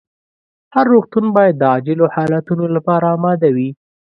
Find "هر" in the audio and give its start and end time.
0.75-0.85